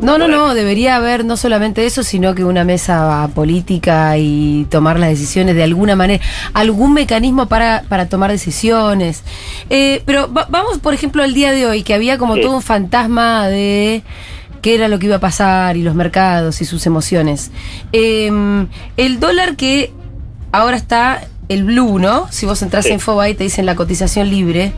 No, 0.00 0.16
no, 0.16 0.28
no, 0.28 0.54
debería 0.54 0.94
haber 0.94 1.24
no 1.24 1.36
solamente 1.36 1.84
eso, 1.84 2.04
sino 2.04 2.32
que 2.36 2.44
una 2.44 2.62
mesa 2.62 3.28
política 3.34 4.16
y 4.16 4.64
tomar 4.70 4.96
las 5.00 5.08
decisiones 5.08 5.56
de 5.56 5.64
alguna 5.64 5.96
manera, 5.96 6.22
algún 6.54 6.92
mecanismo 6.94 7.46
para, 7.48 7.82
para 7.88 8.08
tomar 8.08 8.30
decisiones. 8.30 9.24
Eh, 9.70 10.02
pero 10.06 10.32
va- 10.32 10.46
vamos, 10.48 10.78
por 10.78 10.94
ejemplo, 10.94 11.24
al 11.24 11.34
día 11.34 11.50
de 11.50 11.66
hoy, 11.66 11.82
que 11.82 11.94
había 11.94 12.16
como 12.16 12.36
Sí. 12.36 12.42
todo 12.42 12.54
un 12.54 12.62
fantasma 12.62 13.48
de 13.48 14.04
qué 14.62 14.76
era 14.76 14.86
lo 14.86 15.00
que 15.00 15.06
iba 15.06 15.16
a 15.16 15.20
pasar 15.20 15.76
y 15.76 15.82
los 15.82 15.96
mercados 15.96 16.60
y 16.60 16.64
sus 16.64 16.86
emociones. 16.86 17.50
Eh, 17.92 18.30
el 18.96 19.18
dólar 19.18 19.56
que 19.56 19.92
ahora 20.52 20.76
está 20.76 21.26
el 21.48 21.64
blue, 21.64 21.98
¿no? 21.98 22.28
Si 22.30 22.46
vos 22.46 22.62
entras 22.62 22.84
Sí. 22.84 22.92
en 22.92 23.00
Fobae 23.00 23.34
te 23.34 23.42
dicen 23.42 23.66
la 23.66 23.74
cotización 23.74 24.30
libre 24.30 24.72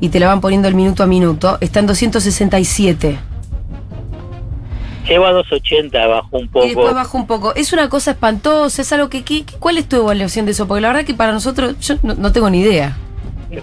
y 0.00 0.08
te 0.10 0.20
la 0.20 0.28
van 0.28 0.40
poniendo 0.40 0.68
el 0.68 0.74
minuto 0.74 1.02
a 1.02 1.06
minuto, 1.06 1.58
está 1.60 1.80
en 1.80 1.86
267. 1.86 3.18
Lleva 5.08 5.28
a 5.28 5.32
280, 5.32 6.06
bajó 6.08 6.28
un 6.38 6.44
Y 6.44 6.48
después 6.66 6.74
poco. 6.74 6.94
bajó 6.94 7.18
un 7.18 7.26
poco. 7.28 7.54
Es 7.54 7.72
una 7.72 7.88
cosa 7.88 8.10
espantosa, 8.10 8.82
es 8.82 8.92
algo 8.92 9.08
que, 9.08 9.22
que- 9.22 9.44
¿Cuál 9.60 9.78
es 9.78 9.88
tu 9.88 9.96
evaluación 9.96 10.46
de 10.46 10.52
eso? 10.52 10.66
Porque 10.66 10.80
la 10.80 10.88
verdad 10.88 11.04
que 11.04 11.14
para 11.14 11.32
nosotros, 11.32 11.78
yo 11.78 11.94
no, 12.02 12.14
no 12.14 12.32
tengo 12.32 12.50
ni 12.50 12.60
idea. 12.60 12.96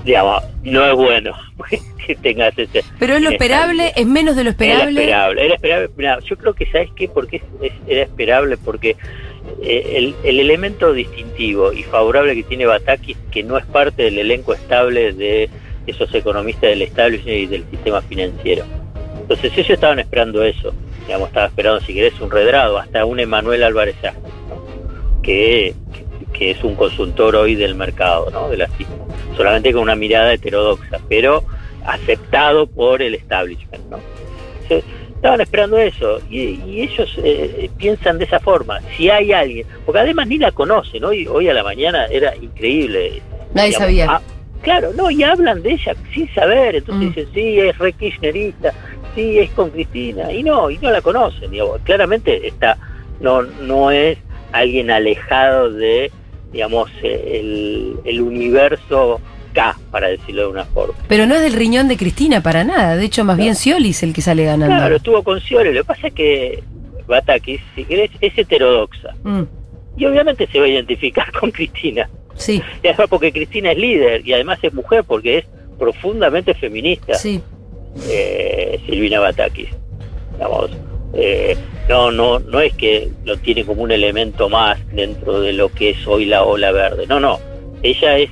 Digamos, 0.06 0.42
no 0.64 0.86
es 0.86 0.94
bueno 0.96 1.34
que 2.08 2.16
tengas 2.16 2.58
ese. 2.58 2.86
Pero 2.98 3.16
es 3.18 3.22
lo 3.22 3.30
esperable, 3.32 3.92
es 3.98 4.06
menos 4.08 4.38
de 4.38 4.46
lo 4.46 4.52
Era 4.52 4.64
esperable. 4.64 5.02
esperable, 5.02 5.46
era 5.46 5.56
esperable. 5.56 5.90
Mirá, 5.98 6.20
yo 6.22 6.38
creo 6.38 6.54
que, 6.54 6.66
¿sabes 6.72 6.90
qué? 6.96 7.10
Porque 7.10 7.44
era 7.88 8.04
esperable, 8.04 8.56
porque 8.56 8.96
eh, 9.62 9.94
el, 9.98 10.16
el 10.24 10.40
elemento 10.40 10.94
distintivo 10.94 11.74
y 11.74 11.84
favorable 11.84 12.34
que 12.36 12.44
tiene 12.44 12.66
Batakis, 12.66 13.18
que 13.32 13.44
no 13.44 13.58
es 13.58 13.66
parte 13.66 14.04
del 14.04 14.18
elenco 14.20 14.54
estable 14.54 15.12
de 15.12 15.50
esos 15.88 16.14
economistas 16.14 16.70
del 16.70 16.84
establishment 16.84 17.38
y 17.38 17.46
del 17.46 17.66
sistema 17.70 18.02
financiero. 18.02 18.64
Entonces 19.20 19.52
ellos 19.54 19.70
estaban 19.70 20.00
esperando 20.00 20.44
eso, 20.44 20.74
digamos, 21.06 21.30
estaba 21.30 21.48
esperando, 21.48 21.82
si 21.82 21.94
querés, 21.94 22.20
un 22.20 22.30
redrado, 22.30 22.78
hasta 22.78 23.06
un 23.06 23.20
Emanuel 23.20 23.64
Álvarez 23.64 23.96
que, 25.22 25.74
que 26.34 26.52
es 26.52 26.64
un 26.64 26.76
consultor 26.76 27.36
hoy 27.36 27.56
del 27.56 27.76
mercado, 27.76 28.30
¿no? 28.32 28.50
de 28.50 28.58
la 28.58 28.70
solamente 29.36 29.72
con 29.72 29.82
una 29.84 29.96
mirada 29.96 30.34
heterodoxa, 30.34 31.00
pero 31.10 31.44
aceptado 31.86 32.68
por 32.68 33.02
el 33.02 33.16
establishment. 33.16 33.84
¿no? 33.90 34.00
Entonces, 34.64 34.84
estaban 35.16 35.40
esperando 35.40 35.78
eso 35.78 36.20
y, 36.30 36.60
y 36.68 36.82
ellos 36.82 37.18
eh, 37.24 37.70
piensan 37.78 38.18
de 38.18 38.26
esa 38.26 38.42
forma. 38.42 38.82
Si 38.98 39.10
hay 39.10 39.32
alguien, 39.32 39.66
porque 39.86 40.00
además 40.00 40.28
ni 40.28 40.38
la 40.38 40.52
conocen, 40.52 41.04
hoy, 41.06 41.26
hoy 41.28 41.48
a 41.48 41.54
la 41.54 41.64
mañana 41.64 42.06
era 42.08 42.36
increíble. 42.36 43.22
Nadie 43.54 43.70
digamos, 43.70 43.88
sabía. 43.88 44.08
ah, 44.10 44.22
claro, 44.64 44.92
no, 44.96 45.12
y 45.12 45.22
hablan 45.24 45.62
de 45.62 45.74
ella 45.74 45.96
sin 46.14 46.28
saber, 46.34 46.76
entonces 46.76 47.04
Mm. 47.04 47.08
dicen, 47.10 47.28
sí, 47.34 47.60
es 47.60 47.78
re 47.78 47.94
kirchnerista, 47.94 48.74
sí, 49.14 49.38
es 49.40 49.52
con 49.52 49.70
Cristina, 49.70 50.32
y 50.32 50.42
no, 50.44 50.70
y 50.72 50.78
no 50.80 50.90
la 50.90 51.02
conocen, 51.02 51.52
digamos, 51.52 51.80
claramente 51.84 52.48
está, 52.48 52.78
no, 53.20 53.42
no 53.44 53.92
es 53.92 54.18
alguien 54.52 54.90
alejado 54.90 55.72
de, 55.72 56.12
digamos, 56.52 56.90
el, 57.04 57.96
el 58.06 58.22
universo 58.22 59.20
K, 59.54 59.78
para 59.92 60.08
decirlo 60.08 60.44
de 60.44 60.48
una 60.48 60.66
forma. 60.66 60.94
Pero 61.08 61.26
no 61.28 61.36
es 61.36 61.42
del 61.42 61.54
riñón 61.54 61.88
de 61.88 61.96
Cristina 61.98 62.42
para 62.42 62.64
nada. 62.64 62.96
De 62.96 63.06
hecho, 63.06 63.24
más 63.24 63.38
No. 63.38 63.44
bien 63.44 63.56
Scioli 63.56 63.90
es 63.92 64.02
el 64.02 64.12
que 64.14 64.22
sale 64.22 64.46
ganando. 64.46 64.76
Claro, 64.76 64.96
estuvo 64.96 65.22
con 65.24 65.40
Scioli, 65.40 65.72
lo 65.74 65.82
que 65.82 65.88
pasa 65.88 66.08
es 66.08 66.14
que 66.14 66.64
Batakis, 67.08 67.62
si 67.76 67.84
querés, 67.86 68.10
es 68.22 68.36
heterodoxa, 68.38 69.14
Mm, 69.24 69.44
y 69.98 70.06
obviamente 70.06 70.48
se 70.52 70.60
va 70.60 70.66
a 70.66 70.70
identificar 70.70 71.32
con 71.40 71.52
Cristina, 71.52 72.10
sí, 72.36 72.62
y 72.84 72.88
además 72.88 73.08
porque 73.10 73.32
Cristina 73.32 73.72
es 73.72 73.78
líder, 73.78 74.28
y 74.28 74.34
además 74.34 74.60
es 74.62 74.74
mujer, 74.74 75.04
porque 75.04 75.40
es 75.40 75.46
profundamente 75.78 76.54
feminista. 76.54 77.16
sí. 77.16 77.42
eh, 78.10 78.80
Silvina 78.86 79.20
Batakis. 79.20 79.70
Digamos, 80.34 80.72
eh, 81.14 81.56
no, 81.88 82.12
no, 82.12 82.40
no 82.40 82.60
es 82.60 82.74
que 82.74 83.10
lo 83.24 83.38
tiene 83.38 83.64
como 83.66 83.84
un 83.84 83.92
elemento 83.92 84.50
más 84.50 84.80
dentro 84.94 85.42
de 85.42 85.54
lo 85.54 85.70
que 85.72 85.92
es 85.92 86.08
hoy 86.08 86.26
la 86.26 86.44
ola 86.44 86.72
verde. 86.72 87.06
No, 87.08 87.20
no. 87.20 87.40
Ella 87.84 88.18
es 88.18 88.30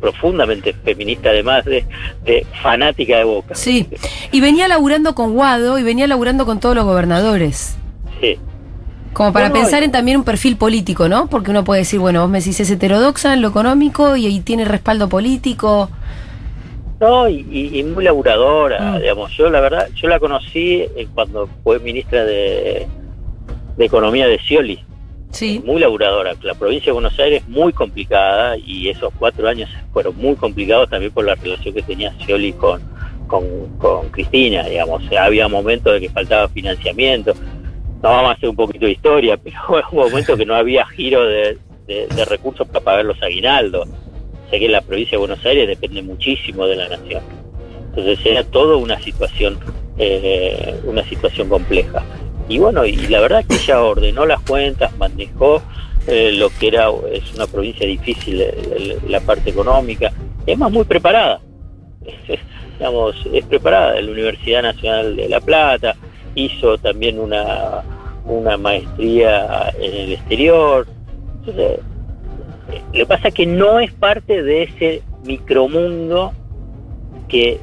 profundamente 0.00 0.72
feminista, 0.84 1.30
además 1.30 1.64
de, 1.64 1.84
de 2.24 2.44
fanática 2.62 3.18
de 3.18 3.24
Boca. 3.24 3.54
Sí. 3.54 3.86
Y 4.32 4.40
venía 4.40 4.68
laburando 4.68 5.14
con 5.14 5.34
Guado 5.34 5.78
y 5.78 5.82
venía 5.82 6.06
laburando 6.06 6.44
con 6.46 6.58
todos 6.60 6.74
los 6.74 6.84
gobernadores. 6.84 7.76
Sí. 8.20 8.38
Como 9.16 9.32
para 9.32 9.48
No, 9.48 9.54
no, 9.54 9.60
pensar 9.62 9.82
en 9.82 9.90
también 9.90 10.18
un 10.18 10.24
perfil 10.24 10.58
político, 10.58 11.08
¿no? 11.08 11.26
Porque 11.26 11.50
uno 11.50 11.64
puede 11.64 11.80
decir, 11.80 11.98
bueno, 11.98 12.20
vos 12.20 12.28
me 12.28 12.38
decís 12.40 12.60
es 12.60 12.70
heterodoxa 12.70 13.32
en 13.32 13.40
lo 13.40 13.48
económico 13.48 14.14
y 14.14 14.26
ahí 14.26 14.40
tiene 14.40 14.66
respaldo 14.66 15.08
político. 15.08 15.88
No, 17.00 17.26
y, 17.26 17.46
y- 17.50 17.78
y 17.78 17.82
muy 17.82 18.04
laburadora, 18.04 18.78
Mm. 18.92 19.00
digamos. 19.00 19.32
Yo 19.34 19.48
la 19.48 19.60
verdad, 19.62 19.88
yo 19.94 20.08
la 20.08 20.18
conocí 20.18 20.82
eh, 20.96 21.08
cuando 21.14 21.48
fue 21.64 21.78
ministra 21.78 22.26
de, 22.26 22.86
de 23.78 23.84
Economía 23.86 24.26
de 24.26 24.38
Scioli. 24.38 24.80
Sí. 25.30 25.62
Muy 25.64 25.80
laburadora. 25.80 26.34
La 26.42 26.52
provincia 26.54 26.86
de 26.86 26.92
Buenos 26.92 27.18
Aires 27.18 27.42
es 27.42 27.48
muy 27.48 27.72
complicada 27.72 28.58
y 28.58 28.90
esos 28.90 29.10
cuatro 29.18 29.48
años 29.48 29.70
fueron 29.94 30.14
muy 30.18 30.34
complicados 30.36 30.90
también 30.90 31.10
por 31.12 31.24
la 31.24 31.34
relación 31.36 31.74
que 31.74 31.80
tenía 31.82 32.12
Scioli 32.20 32.52
con, 32.52 32.82
con, 33.26 33.44
con 33.78 34.10
Cristina, 34.10 34.62
digamos. 34.64 35.02
O 35.04 35.08
sea, 35.08 35.24
había 35.24 35.48
momentos 35.48 35.92
de 35.94 36.00
que 36.02 36.10
faltaba 36.10 36.48
financiamiento. 36.48 37.32
No 38.02 38.10
vamos 38.10 38.30
a 38.30 38.32
hacer 38.34 38.48
un 38.48 38.56
poquito 38.56 38.86
de 38.86 38.92
historia, 38.92 39.36
pero 39.42 39.56
hubo 39.92 40.04
momentos 40.04 40.36
que 40.38 40.46
no 40.46 40.54
había 40.54 40.86
giro 40.86 41.24
de, 41.24 41.58
de- 41.86 42.24
recursos 42.26 42.66
para 42.68 42.84
pagar 42.84 43.04
los 43.04 43.22
aguinaldos. 43.22 43.88
O 43.88 44.50
que 44.50 44.68
la 44.68 44.80
provincia 44.80 45.12
de 45.12 45.18
Buenos 45.26 45.44
Aires 45.44 45.66
depende 45.66 46.02
muchísimo 46.02 46.66
de 46.66 46.76
la 46.76 46.88
nación. 46.88 47.22
Entonces 47.88 48.18
era 48.24 48.44
todo 48.44 48.78
una 48.78 49.00
situación, 49.00 49.58
eh, 49.98 50.78
una 50.84 51.02
situación 51.04 51.48
compleja. 51.48 52.04
Y 52.48 52.58
bueno, 52.58 52.84
y 52.84 52.94
la 53.08 53.20
verdad 53.20 53.44
que 53.44 53.56
ella 53.56 53.82
ordenó 53.82 54.24
las 54.24 54.40
cuentas, 54.42 54.96
manejó 54.98 55.60
eh, 56.06 56.30
lo 56.32 56.48
que 56.50 56.68
era, 56.68 56.90
es 57.12 57.34
una 57.34 57.48
provincia 57.48 57.86
difícil, 57.86 58.40
eh, 58.40 58.98
la 59.08 59.20
parte 59.20 59.50
económica, 59.50 60.12
y 60.46 60.52
además 60.52 60.70
muy 60.70 60.84
preparada. 60.84 61.40
digamos, 62.78 63.16
es 63.32 63.44
preparada 63.46 64.00
la 64.00 64.10
Universidad 64.12 64.62
Nacional 64.62 65.16
de 65.16 65.28
La 65.28 65.40
Plata, 65.40 65.96
hizo 66.36 66.78
también 66.78 67.18
una, 67.18 67.82
una 68.24 68.56
maestría 68.56 69.72
en 69.80 69.92
el 69.94 70.12
exterior. 70.12 70.86
Entonces, 71.40 71.80
lo 72.92 72.92
que 72.92 73.06
pasa 73.06 73.28
es 73.28 73.34
que 73.34 73.46
no 73.46 73.80
es 73.80 73.92
parte 73.92 74.42
de 74.42 74.62
ese 74.64 75.02
micromundo 75.24 76.32
que, 77.28 77.58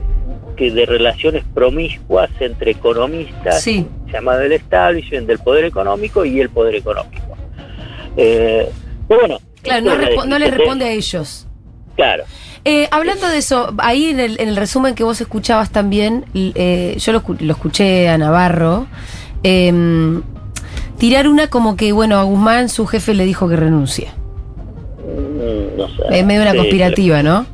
que 0.58 0.72
de 0.72 0.86
relaciones 0.86 1.44
promiscuas 1.54 2.30
entre 2.40 2.72
economistas 2.72 3.62
Sí. 3.62 3.86
llamado 4.12 4.42
el 4.42 4.52
establishment 4.52 5.28
del 5.28 5.40
poder 5.40 5.66
económico 5.66 6.26
y 6.26 6.40
el 6.42 6.50
poder 6.50 6.76
económico. 6.76 7.38
Eh, 8.18 8.70
pero 9.08 9.20
bueno, 9.22 9.40
Claro, 9.62 9.86
no, 9.86 9.96
respo- 9.96 10.26
no 10.26 10.38
le 10.40 10.48
una 10.48 10.58
responde 10.58 10.86
a 10.86 10.92
ellos. 10.92 11.48
Claro. 11.96 12.24
Eh, 12.66 12.88
hablando 12.92 13.28
de 13.28 13.38
eso, 13.40 13.74
ahí 13.80 14.06
en 14.10 14.20
el, 14.22 14.40
en 14.40 14.48
el 14.50 14.56
resumen 14.56 14.96
que 14.96 15.04
vos 15.04 15.20
escuchabas 15.20 15.70
también, 15.70 16.26
eh, 16.34 16.96
yo 16.98 17.12
lo, 17.12 17.22
lo 17.40 17.52
escuché 17.54 18.08
a 18.08 18.18
Navarro, 18.18 18.88
em, 19.44 20.22
tirar 20.98 21.28
una 21.28 21.48
como 21.48 21.76
que, 21.76 21.92
bueno, 21.92 22.18
a 22.20 22.24
Guzmán 22.24 22.70
su 22.70 22.86
jefe 22.88 23.14
le 23.14 23.26
dijo 23.26 23.50
que 23.50 23.58
renuncie. 23.58 24.12
Mm, 25.00 25.78
No 25.78 25.88
sé. 25.90 26.04
Es 26.20 26.26
medio 26.26 26.42
una 26.42 26.52
Sí, 26.52 26.58
conspirativa, 26.58 27.22
¿no? 27.22 27.46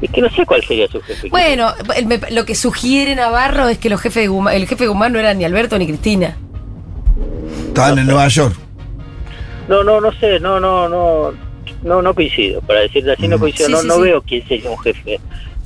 Es 0.00 0.10
que 0.10 0.20
no 0.22 0.30
sé 0.30 0.46
cuál 0.46 0.64
sería 0.64 0.88
su 0.88 1.00
jefe. 1.02 1.28
Bueno, 1.28 1.68
el- 1.94 2.06
me- 2.06 2.18
lo 2.30 2.44
que 2.46 2.54
sugiere 2.54 3.14
Navarro 3.14 3.68
es 3.68 3.78
que 3.78 3.90
los 3.90 4.00
jefes 4.00 4.22
de 4.24 4.28
Guzmán, 4.28 4.54
el 4.54 4.66
jefe 4.66 4.84
de 4.84 4.88
Guzmán 4.88 5.12
no 5.12 5.18
era 5.18 5.34
ni 5.34 5.44
Alberto 5.44 5.78
ni 5.78 5.86
Cristina. 5.86 6.36
Estaban 7.68 7.98
en 7.98 8.06
Nueva 8.06 8.26
York. 8.28 8.56
No, 9.68 9.84
no, 9.84 10.00
no 10.00 10.10
sé, 10.14 10.40
no, 10.40 10.58
no, 10.58 10.88
no, 10.88 11.32
no, 11.82 12.02
no 12.02 12.14
coincido. 12.14 12.60
Para 12.62 12.80
decirte 12.80 13.12
así, 13.12 13.28
no 13.28 13.36
Mm. 13.36 13.40
coincido. 13.40 13.66
Sí, 13.68 13.72
no, 13.72 13.80
sí, 13.80 13.86
no 13.88 13.94
sí. 13.96 14.02
veo 14.02 14.22
quién 14.22 14.48
sería 14.48 14.70
un 14.70 14.78
jefe 14.78 15.20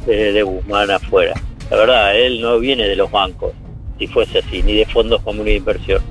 de, 0.07 0.33
de 0.33 0.43
Guzmán 0.43 0.91
afuera. 0.91 1.35
La 1.71 1.77
verdad, 1.77 2.17
él 2.19 2.41
no 2.41 2.59
viene 2.59 2.85
de 2.89 2.97
los 2.97 3.11
bancos, 3.11 3.53
si 3.99 4.07
fuese 4.07 4.39
así, 4.39 4.63
ni 4.63 4.75
de 4.75 4.87
fondos 4.87 5.21
comunes 5.23 5.47
de 5.47 5.55
inversión. 5.57 6.03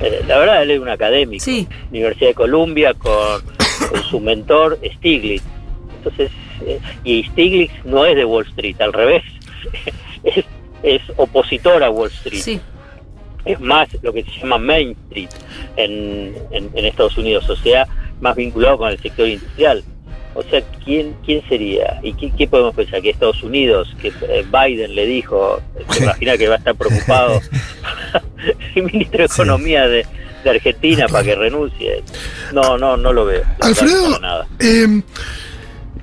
Eh, 0.00 0.22
la 0.26 0.38
verdad, 0.38 0.62
él 0.62 0.72
es 0.72 0.80
un 0.80 0.88
académico. 0.88 1.44
Sí. 1.44 1.68
Universidad 1.90 2.30
de 2.30 2.34
Columbia 2.34 2.94
con, 2.94 3.42
con 3.90 4.02
su 4.10 4.18
mentor 4.20 4.78
Stiglitz. 4.96 5.44
Entonces, 5.98 6.30
eh, 6.66 6.80
y 7.04 7.22
Stiglitz 7.24 7.72
no 7.84 8.04
es 8.04 8.16
de 8.16 8.24
Wall 8.24 8.46
Street, 8.48 8.80
al 8.80 8.92
revés. 8.92 9.22
es, 10.24 10.44
es 10.82 11.00
opositor 11.16 11.82
a 11.82 11.90
Wall 11.90 12.10
Street 12.10 12.42
Sí. 12.42 12.60
es 13.46 13.60
más 13.60 13.88
lo 14.02 14.12
que 14.12 14.24
se 14.24 14.30
llama 14.40 14.58
Main 14.58 14.96
Street 15.08 15.28
en, 15.76 16.34
en- 16.50 16.70
en 16.74 16.84
Estados 16.84 17.16
Unidos, 17.16 17.48
o 17.48 17.56
sea, 17.56 17.86
más 18.20 18.36
vinculado 18.36 18.78
con 18.78 18.90
el 18.90 18.98
sector 19.00 19.28
industrial. 19.28 19.82
O 20.36 20.42
sea, 20.42 20.62
¿quién, 20.84 21.14
quién 21.24 21.42
sería? 21.48 22.00
¿Y 22.02 22.12
qué, 22.14 22.32
qué 22.36 22.48
podemos 22.48 22.74
pensar? 22.74 23.00
Que 23.00 23.10
Estados 23.10 23.40
Unidos, 23.44 23.94
que 24.02 24.08
eh, 24.08 24.44
Biden 24.50 24.94
le 24.96 25.06
dijo, 25.06 25.60
se 25.90 26.02
imagina 26.02 26.36
que 26.36 26.48
va 26.48 26.56
a 26.56 26.58
estar 26.58 26.74
preocupado 26.74 27.40
el 28.74 28.82
ministro 28.82 29.22
de 29.22 29.28
Sí. 29.28 29.34
Economía 29.34 29.86
de, 29.86 30.04
de 30.42 30.50
Argentina 30.50 31.06
para 31.08 31.22
que 31.24 31.34
renuncie. 31.36 32.02
No, 32.52 32.76
no, 32.78 32.96
no 32.96 33.12
lo 33.12 33.24
veo. 33.26 33.42
Alfredo, 33.60 34.10
para 34.10 34.18
nada. 34.20 34.46
eh, 34.58 35.02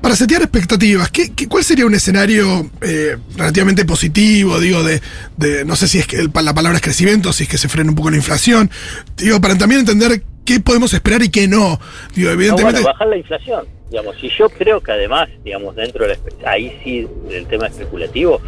para 0.01 0.15
setear 0.15 0.41
expectativas, 0.41 1.12
¿qué, 1.12 1.32
qué- 1.36 1.48
cuál 1.48 1.63
sería 1.63 1.86
un 1.86 1.94
escenario 1.94 2.72
eh, 2.82 3.18
relativamente 3.36 3.86
positivo? 3.86 4.60
Digo, 4.60 4.82
de, 4.84 5.00
de- 5.38 5.63
no 5.65 5.75
sé 5.75 5.88
si 5.88 6.00
es 6.00 6.08
que 6.08 6.15
el- 6.18 6.32
la 6.34 6.53
palabra 6.53 6.77
es 6.77 6.82
crecimiento, 6.82 7.32
si 7.34 7.44
es 7.44 7.50
que 7.50 7.58
se 7.60 7.68
frena 7.70 7.89
un 7.91 7.96
poco 7.96 8.10
la 8.10 8.18
inflación. 8.18 8.72
Digo, 9.18 9.39
para 9.41 9.56
también 9.58 9.82
entender 9.82 10.24
qué 10.55 10.60
podemos 10.60 10.93
esperar 10.93 11.22
y 11.22 11.29
qué 11.29 11.48
no. 11.48 11.79
Digo, 12.15 12.27
No, 12.29 12.34
evidentemente. 12.34 12.81
bueno, 12.81 12.88
bajar 12.88 13.08
la 13.08 13.17
inflación. 13.17 13.65
Digamos, 13.89 14.15
y 14.24 14.29
yo 14.29 14.50
creo 14.50 14.79
que 14.81 14.91
además, 14.91 15.27
digamos, 15.43 15.75
dentro 15.75 16.08
de 16.08 16.17
la, 16.43 16.51
ahí 16.51 16.77
sí, 16.84 17.08
del 17.29 17.46
tema 17.48 17.67
especulativo, 17.67 18.39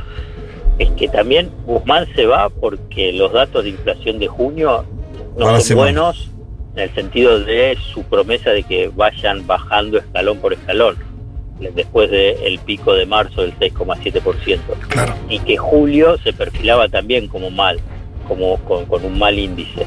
es 0.80 0.90
que 0.92 1.08
también 1.10 1.50
Guzmán 1.66 2.08
se 2.16 2.26
va 2.26 2.50
porque 2.50 3.12
los 3.14 3.32
datos 3.34 3.64
de 3.64 3.72
inflación 3.72 4.20
de 4.20 4.28
junio 4.28 4.86
no 5.38 5.60
son 5.60 5.78
buenos 5.78 6.30
en 6.76 6.84
el 6.84 6.96
sentido 6.96 7.40
de 7.40 7.78
su 7.94 8.04
promesa 8.04 8.50
de 8.52 8.64
que 8.64 8.88
vayan 8.88 9.46
bajando 9.46 9.98
escalón 10.00 10.38
por 10.40 10.54
escalón 10.54 10.96
después 11.76 12.10
del 12.10 12.58
pico 12.60 12.94
de 12.94 13.06
marzo 13.06 13.42
del 13.42 13.54
6,7% 13.60 14.60
Claro. 14.90 15.14
y 15.30 15.40
que 15.40 15.56
julio 15.58 16.18
se 16.24 16.34
perfilaba 16.34 16.90
también 16.90 17.28
como 17.28 17.52
mal, 17.52 17.80
como 18.28 18.58
con, 18.66 18.86
con 18.86 19.06
un 19.06 19.18
mal 19.20 19.38
índice. 19.38 19.86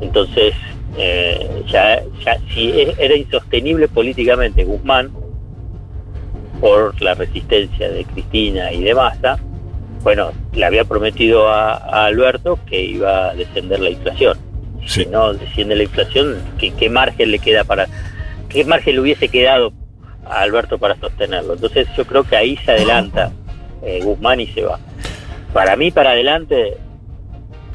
Entonces, 0.00 0.54
eh, 0.96 1.64
ya, 1.68 2.02
ya 2.24 2.38
si 2.52 2.72
era 2.98 3.14
insostenible 3.14 3.88
políticamente 3.88 4.64
Guzmán 4.64 5.10
por 6.60 7.00
la 7.02 7.14
resistencia 7.14 7.88
de 7.90 8.04
Cristina 8.04 8.72
y 8.72 8.82
de 8.82 8.94
Massa, 8.94 9.38
bueno, 10.02 10.32
le 10.52 10.64
había 10.64 10.84
prometido 10.84 11.48
a, 11.48 11.74
a 11.74 12.06
Alberto 12.06 12.58
que 12.66 12.82
iba 12.82 13.30
a 13.30 13.34
descender 13.34 13.80
la 13.80 13.90
inflación. 13.90 14.38
Sí. 14.86 15.04
Si 15.04 15.06
no 15.06 15.34
desciende 15.34 15.76
la 15.76 15.82
inflación, 15.82 16.38
¿qué, 16.58 16.72
qué 16.72 16.88
margen 16.88 17.30
le 17.30 17.38
queda 17.38 17.64
para, 17.64 17.86
qué 18.48 18.64
margen 18.64 18.94
le 18.94 19.00
hubiese 19.00 19.28
quedado 19.28 19.72
a 20.24 20.40
Alberto 20.40 20.78
para 20.78 20.96
sostenerlo? 20.96 21.54
Entonces 21.54 21.86
yo 21.96 22.06
creo 22.06 22.24
que 22.24 22.36
ahí 22.36 22.56
se 22.64 22.72
adelanta 22.72 23.30
eh, 23.82 24.00
Guzmán 24.02 24.40
y 24.40 24.46
se 24.48 24.62
va. 24.62 24.78
Para 25.52 25.76
mí, 25.76 25.90
para 25.90 26.10
adelante, 26.10 26.76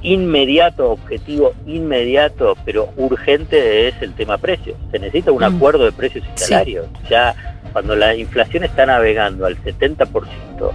inmediato, 0.03 0.91
objetivo 0.91 1.53
inmediato, 1.65 2.55
pero 2.65 2.89
urgente 2.97 3.87
es 3.87 3.95
el 4.01 4.13
tema 4.13 4.37
precios. 4.37 4.75
Se 4.91 4.99
necesita 4.99 5.31
un 5.31 5.41
Mm. 5.41 5.55
acuerdo 5.55 5.85
de 5.85 5.91
precios 5.91 6.23
y 6.25 6.39
Sí. 6.39 6.45
salarios. 6.45 6.87
Ya 7.09 7.33
cuando 7.71 7.95
la 7.95 8.15
inflación 8.15 8.63
está 8.63 8.85
navegando 8.85 9.45
al 9.45 9.57
70%, 9.63 10.71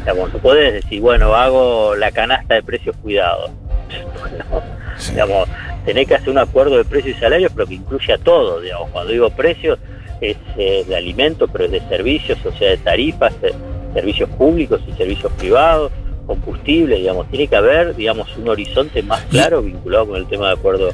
digamos, 0.00 0.32
no 0.32 0.38
podés 0.38 0.72
decir, 0.74 1.00
bueno, 1.00 1.34
hago 1.34 1.94
la 1.96 2.10
canasta 2.12 2.54
de 2.54 2.62
precios 2.62 2.96
cuidados. 3.02 3.50
Sí. 4.98 5.12
digamos, 5.12 5.48
tenés 5.86 6.06
que 6.06 6.14
hacer 6.14 6.28
un 6.30 6.38
acuerdo 6.38 6.76
de 6.76 6.84
precios 6.84 7.16
y 7.16 7.20
salarios, 7.20 7.50
pero 7.54 7.66
que 7.66 7.74
incluya 7.74 8.18
todo, 8.18 8.60
digamos, 8.60 8.90
cuando 8.90 9.10
digo 9.12 9.30
precios 9.30 9.78
es 10.20 10.36
eh, 10.56 10.84
de 10.86 10.94
alimentos, 10.96 11.48
pero 11.52 11.64
es 11.64 11.70
de 11.72 11.80
servicios, 11.88 12.38
o 12.44 12.52
sea, 12.52 12.70
de 12.70 12.76
tarifas, 12.76 13.32
de 13.40 13.52
servicios 13.94 14.28
públicos 14.30 14.80
y 14.86 14.92
servicios 14.92 15.32
privados, 15.32 15.90
combustible, 16.26 16.96
digamos, 16.96 17.28
tiene 17.28 17.46
que 17.46 17.56
haber, 17.56 17.94
digamos, 17.96 18.36
un 18.36 18.48
horizonte 18.48 19.02
más 19.02 19.22
claro 19.22 19.62
vinculado 19.62 20.06
con 20.08 20.16
el 20.16 20.26
tema 20.26 20.48
de 20.48 20.52
acuerdo 20.54 20.90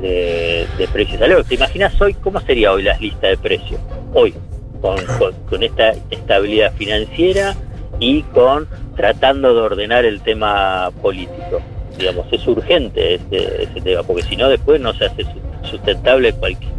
de, 0.00 0.66
de 0.78 0.88
precios. 0.88 1.20
¿Te 1.48 1.54
imaginas 1.54 2.00
hoy 2.00 2.14
cómo 2.14 2.40
sería 2.40 2.72
hoy 2.72 2.82
la 2.82 2.96
lista 2.98 3.28
de 3.28 3.36
precios? 3.36 3.80
Hoy, 4.12 4.34
con, 4.80 4.96
con, 5.18 5.32
con 5.48 5.62
esta 5.62 5.92
estabilidad 6.10 6.72
financiera 6.74 7.54
y 8.00 8.22
con 8.22 8.68
tratando 8.96 9.54
de 9.54 9.60
ordenar 9.60 10.04
el 10.04 10.20
tema 10.20 10.90
político 11.02 11.60
digamos, 11.98 12.26
es 12.32 12.44
urgente 12.48 13.14
ese, 13.14 13.62
ese 13.62 13.80
tema, 13.80 14.02
porque 14.02 14.24
si 14.24 14.34
no 14.36 14.48
después 14.48 14.80
no 14.80 14.92
se 14.94 15.04
hace 15.04 15.22
su- 15.22 15.68
sustentable 15.70 16.32
cualquier, 16.32 16.72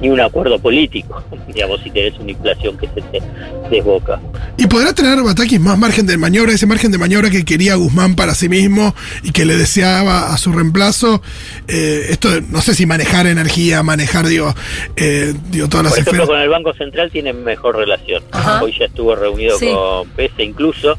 ni, 0.00 0.08
un 0.08 0.20
acuerdo 0.20 0.58
político, 0.58 1.22
digamos, 1.54 1.80
si 1.82 1.90
tenés 1.90 2.18
una 2.18 2.30
inflación 2.32 2.76
que 2.78 2.86
se 2.88 3.00
te 3.02 3.22
desboca. 3.70 4.20
¿Y 4.56 4.66
podrá 4.66 4.92
tener 4.92 5.22
Batakis 5.22 5.60
más 5.60 5.78
margen 5.78 6.06
de 6.06 6.16
maniobra, 6.18 6.52
ese 6.52 6.66
margen 6.66 6.90
de 6.92 6.98
maniobra 6.98 7.30
que 7.30 7.44
quería 7.44 7.74
Guzmán 7.76 8.14
para 8.16 8.34
sí 8.34 8.48
mismo 8.48 8.94
y 9.22 9.32
que 9.32 9.44
le 9.44 9.56
deseaba 9.56 10.32
a 10.32 10.36
su 10.38 10.52
reemplazo? 10.52 11.22
Eh, 11.68 12.06
esto, 12.10 12.30
de- 12.30 12.42
no 12.42 12.60
sé 12.60 12.74
si 12.74 12.86
manejar 12.86 13.26
energía, 13.26 13.82
manejar, 13.82 14.26
digo, 14.26 14.54
eh, 14.96 15.34
digo 15.50 15.68
todas 15.68 15.84
las 15.84 15.92
Por 15.94 16.00
ejemplo, 16.02 16.22
esferas. 16.24 16.28
con 16.28 16.40
el 16.40 16.48
Banco 16.48 16.74
Central 16.74 17.10
tienen 17.10 17.42
mejor 17.44 17.76
relación. 17.76 18.22
Ajá. 18.32 18.62
Hoy 18.62 18.74
ya 18.78 18.86
estuvo 18.86 19.14
reunido 19.14 19.58
Sí. 19.58 19.68
con 19.72 20.08
PESE, 20.10 20.42
incluso 20.44 20.98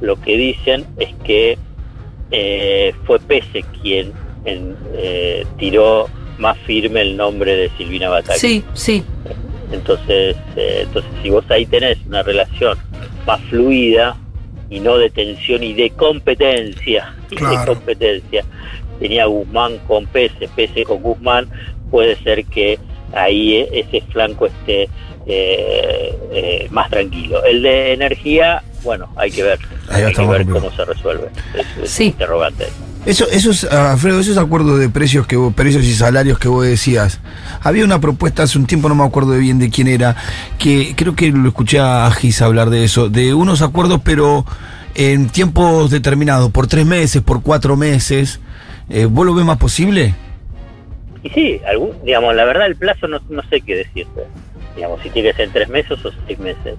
lo 0.00 0.20
que 0.20 0.36
dicen 0.36 0.84
es 0.98 1.08
que 1.24 1.58
eh, 2.30 2.94
fue 3.06 3.18
PESE 3.20 3.64
quien 3.82 4.12
en- 4.44 4.76
eh, 4.96 5.46
tiró 5.58 6.08
más 6.38 6.56
firme 6.66 7.02
el 7.02 7.16
nombre 7.16 7.54
de 7.56 7.70
Silvina 7.78 8.08
Bataglia. 8.08 8.38
Sí, 8.38 8.64
sí. 8.74 9.02
Entonces, 9.72 10.36
eh, 10.56 10.80
entonces 10.82 11.10
si 11.22 11.30
vos 11.30 11.44
ahí 11.50 11.66
tenés 11.66 11.98
una 12.06 12.22
relación 12.22 12.78
más 13.26 13.40
fluida 13.50 14.16
y 14.70 14.80
no 14.80 14.96
de 14.98 15.10
tensión 15.10 15.62
y 15.62 15.72
de 15.72 15.90
competencia, 15.90 17.14
y 17.30 17.36
de 17.36 17.66
competencia, 17.66 18.44
tenía 19.00 19.26
Guzmán 19.26 19.78
con 19.86 20.06
Pese, 20.06 20.48
Pese 20.54 20.84
con 20.84 21.02
Guzmán, 21.02 21.48
puede 21.90 22.16
ser 22.22 22.44
que 22.46 22.78
ahí 23.12 23.54
eh, 23.56 23.68
ese 23.72 24.00
flanco 24.12 24.46
esté 24.46 24.88
eh, 25.26 26.14
eh, 26.32 26.68
más 26.70 26.90
tranquilo. 26.90 27.42
El 27.44 27.62
de 27.62 27.92
energía, 27.94 28.62
bueno, 28.82 29.08
hay 29.16 29.30
que 29.30 29.42
ver, 29.42 29.58
Ahí 29.88 30.02
hay 30.02 30.12
que 30.12 30.20
ver 30.26 30.44
complicado. 30.44 30.60
cómo 30.60 30.70
se 30.76 30.84
resuelve. 30.84 31.28
Es, 31.54 31.84
es 31.84 31.90
Sí. 31.90 32.04
interrogante. 32.06 32.66
Eso, 33.06 33.28
esos, 33.30 33.64
Alfredo, 33.64 34.18
esos 34.20 34.38
acuerdos 34.38 34.80
de 34.80 34.88
precios 34.88 35.26
que 35.26 35.36
vos- 35.36 35.52
precios 35.52 35.84
y 35.84 35.92
salarios 35.92 36.38
que 36.38 36.48
vos 36.48 36.64
decías, 36.64 37.20
había 37.60 37.84
una 37.84 38.00
propuesta 38.00 38.44
hace 38.44 38.58
un 38.58 38.66
tiempo, 38.66 38.88
no 38.88 38.94
me 38.94 39.04
acuerdo 39.04 39.32
bien 39.36 39.58
de 39.58 39.68
quién 39.68 39.88
era, 39.88 40.16
que 40.58 40.94
creo 40.96 41.14
que 41.14 41.30
lo 41.30 41.48
escuché 41.48 41.78
a 41.80 42.10
Gis 42.10 42.40
hablar 42.40 42.70
de 42.70 42.84
eso, 42.84 43.10
de 43.10 43.34
unos 43.34 43.60
acuerdos 43.60 44.00
pero 44.02 44.46
en 44.94 45.28
tiempos 45.28 45.90
determinados, 45.90 46.50
por 46.50 46.66
tres 46.66 46.86
meses, 46.86 47.20
por 47.20 47.42
cuatro 47.42 47.76
meses. 47.76 48.40
Eh, 48.88 49.06
¿Vos 49.06 49.26
lo 49.26 49.34
ves 49.34 49.44
más 49.44 49.58
posible? 49.58 50.14
Y 51.22 51.28
sí, 51.30 51.60
digamos, 52.04 52.34
la 52.34 52.44
verdad 52.44 52.66
el 52.66 52.76
plazo 52.76 53.08
no, 53.08 53.20
no 53.28 53.42
sé 53.50 53.60
qué 53.60 53.76
decirte. 53.76 54.22
Digamos, 54.76 55.00
si 55.02 55.10
tiene 55.10 55.30
que 55.30 55.36
ser 55.36 55.50
tres 55.52 55.68
meses 55.68 55.92
o 56.04 56.10
seis 56.26 56.38
meses. 56.38 56.74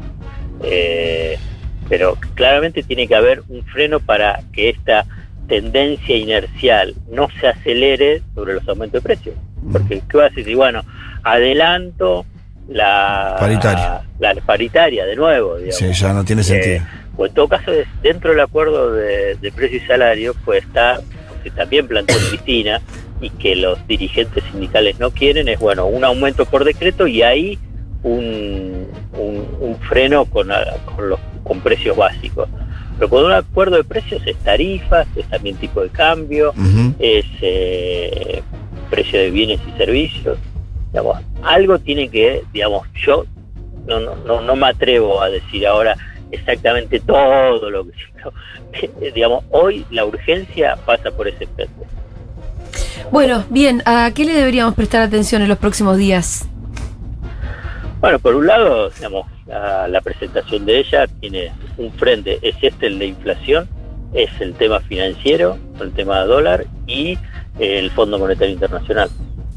Eh, 0.64 1.38
pero 1.90 2.18
claramente 2.36 2.84
tiene 2.84 3.08
que 3.08 3.16
haber 3.16 3.44
un 3.50 3.64
freno 3.66 4.00
para 4.00 4.42
que 4.54 4.70
esta 4.70 5.06
tendencia 5.48 6.16
inercial 6.16 6.96
no 7.10 7.28
se 7.40 7.48
acelere 7.48 8.22
sobre 8.34 8.56
los 8.56 8.68
aumentos 8.68 9.02
de 9.02 9.08
precios. 9.08 9.36
Porque, 9.72 10.02
¿qué 10.10 10.18
vas 10.18 10.32
a 10.32 10.36
decir? 10.36 10.56
Bueno, 10.56 10.84
adelanto 11.24 12.26
la 12.68 13.36
Paritaria. 13.40 14.02
la 14.20 14.34
paritaria 14.36 15.06
de 15.06 15.16
nuevo. 15.16 15.58
Digamos. 15.58 15.76
Sí, 15.76 15.92
ya 15.94 16.14
no 16.14 16.24
tiene 16.24 16.44
sentido. 16.44 16.78
Eh, 16.78 16.82
o 17.18 17.26
en 17.26 17.34
todo 17.34 17.48
caso, 17.48 17.72
dentro 18.02 18.32
del 18.32 18.40
acuerdo 18.40 18.92
de, 18.92 19.36
de 19.36 19.52
precio 19.52 19.78
y 19.78 19.82
salario, 19.82 20.36
pues 20.44 20.64
está, 20.64 21.00
que 21.44 21.52
también 21.52 21.88
planteó 21.88 22.18
Cristina, 22.30 22.82
y 23.22 23.30
que 23.30 23.56
los 23.56 23.86
dirigentes 23.88 24.44
sindicales 24.52 25.00
no 25.00 25.12
quieren, 25.12 25.48
es 25.48 25.60
bueno, 25.60 25.86
un 25.86 26.04
aumento 26.04 26.46
por 26.46 26.64
decreto 26.64 27.08
y 27.08 27.22
ahí 27.22 27.58
un, 28.04 28.88
un, 29.14 29.48
un 29.60 29.78
freno 29.80 30.26
con, 30.26 30.50
con, 30.96 31.10
los, 31.10 31.20
con 31.44 31.62
precios 31.62 31.96
básicos. 31.96 32.50
Pero 32.98 33.10
con 33.10 33.26
un 33.26 33.34
acuerdo 33.34 33.78
de 33.78 33.84
precios 33.84 34.22
es 34.26 34.38
tarifas, 34.38 35.08
es 35.16 35.28
también 35.28 35.58
tipo 35.58 35.82
de 35.82 35.90
cambio, 35.90 36.54
es 37.00 37.26
eh, 37.42 38.42
precio 38.90 39.20
de 39.20 39.32
bienes 39.32 39.60
y 39.68 39.78
servicios. 39.78 40.38
Digamos, 40.92 41.18
algo 41.44 41.78
tiene 41.80 42.10
que, 42.10 42.44
digamos, 42.54 42.88
yo 43.06 43.26
no, 43.86 44.00
no, 44.00 44.16
no, 44.16 44.42
no 44.42 44.56
me 44.56 44.68
atrevo 44.68 45.22
a 45.22 45.30
decir 45.30 45.68
ahora 45.68 45.96
exactamente 46.32 47.00
todo 47.00 47.70
lo 47.70 47.86
que 47.86 47.92
no, 48.24 48.32
digamos, 49.14 49.44
hoy 49.52 49.86
la 49.92 50.06
urgencia 50.06 50.78
pasa 50.86 51.12
por 51.12 51.28
ese 51.28 51.48
frente. 51.48 51.86
Bueno, 53.12 53.46
bien, 53.50 53.84
¿a 53.86 54.12
qué 54.14 54.26
le 54.26 54.34
deberíamos 54.34 54.74
prestar 54.74 55.02
atención 55.02 55.42
en 55.42 55.48
los 55.48 55.58
próximos 55.58 55.98
días? 55.98 56.48
Bueno, 58.02 58.20
por 58.20 58.36
un 58.36 58.48
lado, 58.48 58.90
digamos, 58.90 59.28
la, 59.48 59.88
la 59.88 60.02
presentación 60.02 60.66
de 60.66 60.80
ella 60.80 61.08
tiene 61.20 61.52
un 61.78 61.92
frente, 61.94 62.40
es 62.42 62.56
este 62.62 62.88
el 62.88 63.00
de 63.00 63.08
inflación, 63.08 63.68
es 64.14 64.30
el 64.40 64.54
tema 64.54 64.80
financiero, 64.80 65.58
el 65.80 65.92
tema 65.92 66.22
de 66.22 66.28
dólar 66.28 66.66
y 66.88 67.12
eh, 67.60 67.80
el 67.80 67.92
Fondo 67.92 68.18
Monetario 68.18 68.54
Internacional. 68.54 69.10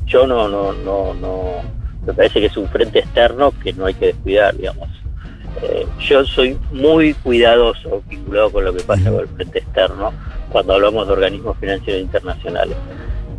Yo 0.06 0.26
no, 0.26 0.48
no, 0.48 0.72
no, 0.72 1.14
no, 1.14 1.62
me 2.06 2.12
parece 2.12 2.40
que 2.40 2.46
es 2.46 2.56
un 2.56 2.68
frente 2.68 3.00
externo 3.00 3.52
que 3.62 3.72
no 3.72 3.86
hay 3.86 3.94
que 3.94 4.06
descuidar, 4.06 4.56
digamos. 4.56 4.88
Eh, 5.62 5.86
yo 6.00 6.24
soy 6.24 6.56
muy 6.70 7.14
cuidadoso 7.14 8.02
vinculado 8.08 8.50
con 8.50 8.64
lo 8.64 8.72
que 8.72 8.82
pasa 8.84 9.10
con 9.10 9.20
el 9.20 9.28
frente 9.28 9.58
externo 9.58 10.12
cuando 10.50 10.74
hablamos 10.74 11.06
de 11.06 11.12
organismos 11.14 11.56
financieros 11.58 12.02
internacionales. 12.02 12.76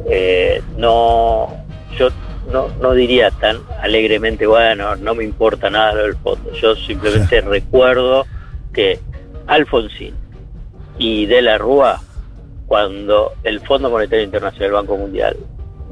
Eh, 0.10 0.62
no, 0.78 1.48
yo 1.98 2.10
no, 2.52 2.68
no 2.82 2.94
diría 2.94 3.32
tan 3.32 3.58
alegremente, 3.82 4.46
bueno, 4.48 4.96
no 4.96 5.16
me 5.16 5.24
importa 5.24 5.70
nada 5.70 5.94
lo 5.94 6.04
del 6.04 6.16
fondo. 6.18 6.52
Yo 6.54 6.76
simplemente 6.76 7.42
recuerdo 7.56 8.26
que 8.74 9.00
Alfonsín 9.48 10.14
y 10.98 11.26
De 11.26 11.42
la 11.42 11.58
Rúa, 11.58 12.02
cuando 12.68 13.34
el 13.44 13.62
Fondo 13.62 13.90
Monetario 13.90 14.26
Internacional 14.26 14.68
el 14.68 14.74
Banco 14.74 14.98
Mundial 14.98 15.38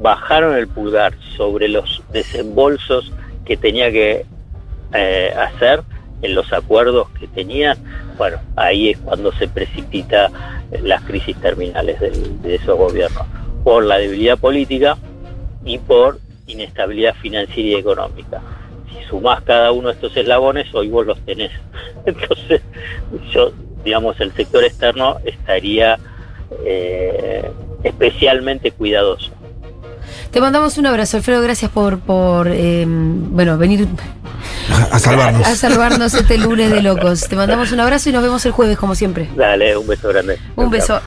bajaron 0.00 0.54
el 0.54 0.68
pulgar 0.68 1.14
sobre 1.36 1.66
los 1.68 2.02
desembolsos 2.12 3.12
que 3.44 3.56
tenía 3.56 3.90
que 3.90 4.24
eh, 4.94 5.34
hacer 5.36 5.82
en 6.22 6.34
los 6.34 6.52
acuerdos 6.52 7.08
que 7.18 7.26
tenían, 7.28 7.76
bueno, 8.16 8.38
ahí 8.56 8.90
es 8.90 8.98
cuando 8.98 9.32
se 9.32 9.48
precipita 9.48 10.30
las 10.82 11.02
crisis 11.02 11.36
terminales 11.40 11.98
del- 12.00 12.42
de 12.42 12.56
esos 12.56 12.76
gobiernos, 12.76 13.26
por 13.64 13.84
la 13.84 13.98
debilidad 13.98 14.38
política 14.38 14.96
y 15.64 15.78
por 15.78 16.18
inestabilidad 16.48 17.14
financiera 17.14 17.68
y 17.68 17.74
económica. 17.74 18.40
Si 18.90 19.04
sumás 19.08 19.42
cada 19.42 19.70
uno 19.72 19.88
de 19.88 19.94
estos 19.94 20.16
eslabones, 20.16 20.74
hoy 20.74 20.88
vos 20.88 21.06
los 21.06 21.18
tenés. 21.24 21.52
Entonces, 22.06 22.62
yo, 23.32 23.52
digamos, 23.84 24.18
el 24.20 24.32
sector 24.34 24.64
externo 24.64 25.18
estaría 25.24 25.98
eh, 26.64 27.50
especialmente 27.84 28.72
cuidadoso. 28.72 29.30
Te 30.30 30.40
mandamos 30.40 30.76
un 30.78 30.86
abrazo, 30.86 31.16
Alfredo, 31.18 31.40
gracias 31.42 31.70
por, 31.70 32.00
por 32.00 32.48
eh, 32.48 32.84
bueno, 32.86 33.56
venir 33.56 33.86
A 34.92 34.98
salvarnos. 34.98 35.46
a 35.46 35.54
salvarnos 35.54 36.14
este 36.14 36.36
lunes 36.38 36.70
de 36.70 36.82
locos. 36.82 37.28
Te 37.28 37.36
mandamos 37.36 37.72
un 37.72 37.80
abrazo 37.80 38.10
y 38.10 38.12
nos 38.12 38.22
vemos 38.22 38.44
el 38.46 38.52
jueves, 38.52 38.76
como 38.78 38.94
siempre. 38.94 39.28
Dale, 39.36 39.76
un 39.76 39.86
beso 39.86 40.08
grande. 40.08 40.38
Un 40.56 40.70
beso. 40.70 40.96